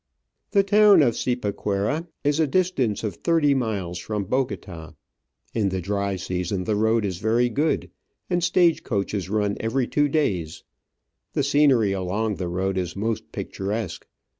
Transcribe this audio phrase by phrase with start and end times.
[0.49, 4.93] The town of Cipaquira is a distance of thirty miles from Bogota.
[5.53, 7.91] In the dry season the road is very good,
[8.27, 10.63] and stage coaches run every two days.
[11.33, 14.07] The scenery along the road is most picturesque.